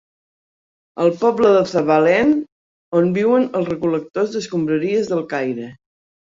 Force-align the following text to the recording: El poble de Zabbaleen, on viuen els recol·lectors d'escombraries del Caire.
El 1.03 1.11
poble 1.19 1.51
de 1.57 1.61
Zabbaleen, 1.73 2.33
on 3.03 3.13
viuen 3.21 3.47
els 3.61 3.71
recol·lectors 3.71 4.35
d'escombraries 4.39 5.15
del 5.15 5.27
Caire. 5.37 5.73